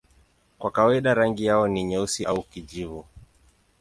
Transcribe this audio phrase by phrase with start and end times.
[0.59, 3.05] Kwa kawaida rangi yao ni nyeusi au kijivu.